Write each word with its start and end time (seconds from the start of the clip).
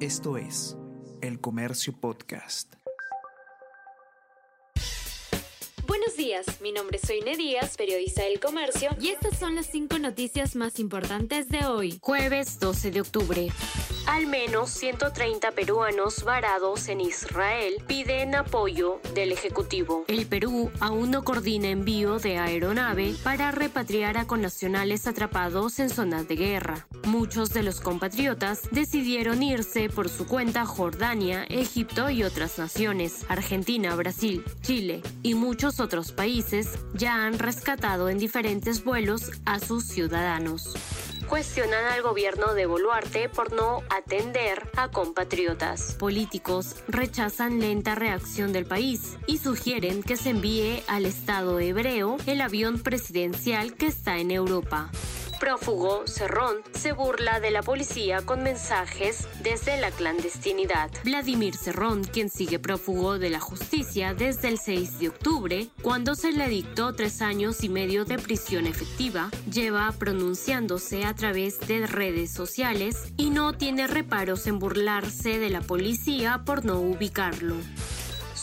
Esto 0.00 0.36
es 0.36 0.76
El 1.22 1.40
Comercio 1.40 1.98
Podcast. 1.98 2.74
Buenos 5.86 6.14
días, 6.18 6.60
mi 6.60 6.70
nombre 6.70 6.98
es 6.98 7.08
Soine 7.08 7.34
Díaz, 7.34 7.78
periodista 7.78 8.22
del 8.24 8.38
Comercio, 8.38 8.90
y 9.00 9.08
estas 9.08 9.38
son 9.38 9.54
las 9.54 9.64
cinco 9.64 9.98
noticias 9.98 10.54
más 10.54 10.78
importantes 10.80 11.48
de 11.48 11.64
hoy, 11.64 11.98
jueves 12.02 12.60
12 12.60 12.90
de 12.90 13.00
octubre. 13.00 13.48
Al 14.06 14.28
menos 14.28 14.70
130 14.70 15.50
peruanos 15.50 16.22
varados 16.22 16.88
en 16.88 17.00
Israel 17.00 17.82
piden 17.88 18.36
apoyo 18.36 19.00
del 19.14 19.32
Ejecutivo. 19.32 20.04
El 20.06 20.26
Perú 20.26 20.70
aún 20.78 21.10
no 21.10 21.24
coordina 21.24 21.68
envío 21.68 22.18
de 22.20 22.38
aeronave 22.38 23.14
para 23.24 23.50
repatriar 23.50 24.16
a 24.16 24.26
connacionales 24.26 25.08
atrapados 25.08 25.80
en 25.80 25.90
zonas 25.90 26.28
de 26.28 26.36
guerra. 26.36 26.86
Muchos 27.04 27.52
de 27.52 27.64
los 27.64 27.80
compatriotas 27.80 28.62
decidieron 28.70 29.42
irse 29.42 29.88
por 29.88 30.08
su 30.08 30.26
cuenta 30.26 30.62
a 30.62 30.66
Jordania, 30.66 31.44
Egipto 31.48 32.08
y 32.08 32.22
otras 32.22 32.58
naciones. 32.58 33.26
Argentina, 33.28 33.94
Brasil, 33.96 34.44
Chile 34.62 35.02
y 35.24 35.34
muchos 35.34 35.80
otros 35.80 36.12
países 36.12 36.78
ya 36.94 37.26
han 37.26 37.38
rescatado 37.38 38.08
en 38.08 38.18
diferentes 38.18 38.84
vuelos 38.84 39.32
a 39.44 39.58
sus 39.58 39.84
ciudadanos 39.84 40.74
cuestionan 41.26 41.84
al 41.86 42.02
gobierno 42.02 42.54
de 42.54 42.66
Boluarte 42.66 43.28
por 43.28 43.52
no 43.52 43.82
atender 43.90 44.70
a 44.76 44.90
compatriotas. 44.90 45.94
Políticos 45.98 46.76
rechazan 46.88 47.60
lenta 47.60 47.94
reacción 47.94 48.52
del 48.52 48.66
país 48.66 49.16
y 49.26 49.38
sugieren 49.38 50.02
que 50.02 50.16
se 50.16 50.30
envíe 50.30 50.82
al 50.86 51.06
Estado 51.06 51.58
hebreo 51.60 52.16
el 52.26 52.40
avión 52.40 52.80
presidencial 52.80 53.74
que 53.74 53.86
está 53.86 54.18
en 54.18 54.30
Europa 54.30 54.90
prófugo 55.46 56.08
Cerrón 56.08 56.56
se 56.72 56.90
burla 56.90 57.38
de 57.38 57.52
la 57.52 57.62
policía 57.62 58.20
con 58.20 58.42
mensajes 58.42 59.28
desde 59.44 59.80
la 59.80 59.92
clandestinidad. 59.92 60.90
Vladimir 61.04 61.54
Cerrón, 61.54 62.02
quien 62.02 62.30
sigue 62.30 62.58
prófugo 62.58 63.20
de 63.20 63.30
la 63.30 63.38
justicia 63.38 64.12
desde 64.12 64.48
el 64.48 64.58
6 64.58 64.98
de 64.98 65.08
octubre, 65.08 65.68
cuando 65.82 66.16
se 66.16 66.32
le 66.32 66.48
dictó 66.48 66.94
tres 66.94 67.22
años 67.22 67.62
y 67.62 67.68
medio 67.68 68.04
de 68.04 68.18
prisión 68.18 68.66
efectiva, 68.66 69.30
lleva 69.48 69.92
pronunciándose 69.96 71.04
a 71.04 71.14
través 71.14 71.60
de 71.60 71.86
redes 71.86 72.32
sociales 72.32 73.12
y 73.16 73.30
no 73.30 73.52
tiene 73.52 73.86
reparos 73.86 74.48
en 74.48 74.58
burlarse 74.58 75.38
de 75.38 75.50
la 75.50 75.60
policía 75.60 76.42
por 76.44 76.64
no 76.64 76.80
ubicarlo 76.80 77.54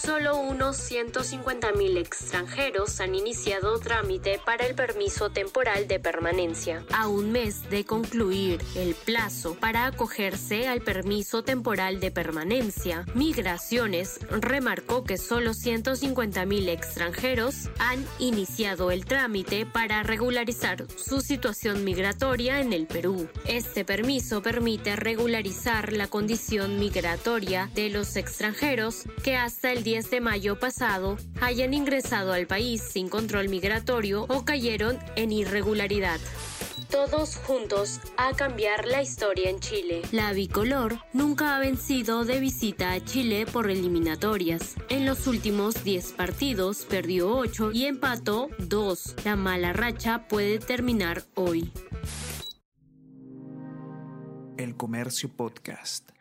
solo 0.05 0.37
unos 0.37 0.91
150.000 0.91 1.97
extranjeros 1.97 2.99
han 2.99 3.15
iniciado 3.15 3.79
trámite 3.79 4.39
para 4.45 4.65
el 4.65 4.75
permiso 4.75 5.29
temporal 5.29 5.87
de 5.87 5.99
permanencia. 5.99 6.83
A 6.91 7.07
un 7.07 7.31
mes 7.31 7.69
de 7.69 7.85
concluir 7.85 8.61
el 8.75 8.95
plazo 8.95 9.55
para 9.55 9.85
acogerse 9.85 10.67
al 10.67 10.81
permiso 10.81 11.43
temporal 11.43 12.01
de 12.01 12.11
permanencia, 12.11 13.05
Migraciones 13.13 14.19
remarcó 14.29 15.05
que 15.05 15.17
solo 15.17 15.51
150.000 15.51 16.69
extranjeros 16.69 17.69
han 17.79 18.05
iniciado 18.19 18.91
el 18.91 19.05
trámite 19.05 19.65
para 19.65 20.03
regularizar 20.03 20.85
su 20.97 21.21
situación 21.21 21.85
migratoria 21.85 22.59
en 22.59 22.73
el 22.73 22.87
Perú. 22.87 23.29
Este 23.47 23.85
permiso 23.85 24.41
permite 24.41 24.97
regularizar 24.97 25.93
la 25.93 26.07
condición 26.07 26.77
migratoria 26.77 27.69
de 27.73 27.89
los 27.89 28.17
extranjeros 28.17 29.03
que 29.23 29.37
hasta 29.37 29.71
el 29.71 29.83
día 29.83 29.92
de 29.93 30.21
mayo 30.21 30.57
pasado 30.57 31.17
hayan 31.39 31.75
ingresado 31.75 32.33
al 32.33 32.47
país 32.47 32.81
sin 32.81 33.09
control 33.09 33.47
migratorio 33.47 34.25
o 34.27 34.43
cayeron 34.43 34.97
en 35.15 35.31
irregularidad 35.31 36.19
todos 36.89 37.37
juntos 37.37 37.99
a 38.17 38.33
cambiar 38.33 38.85
la 38.85 39.01
historia 39.01 39.49
en 39.49 39.59
Chile. 39.59 40.03
La 40.11 40.31
bicolor 40.31 40.99
nunca 41.11 41.55
ha 41.55 41.59
vencido 41.59 42.23
de 42.23 42.39
visita 42.39 42.91
a 42.91 43.03
Chile 43.03 43.47
por 43.51 43.71
eliminatorias. 43.71 44.75
En 44.89 45.07
los 45.07 45.25
últimos 45.25 45.83
10 45.83 46.11
partidos 46.11 46.85
perdió 46.85 47.35
8 47.35 47.71
y 47.71 47.85
empató 47.85 48.49
2. 48.59 49.15
La 49.25 49.35
mala 49.35 49.73
racha 49.73 50.27
puede 50.27 50.59
terminar 50.59 51.23
hoy. 51.33 51.71
El 54.57 54.77
Comercio 54.77 55.29
Podcast. 55.29 56.11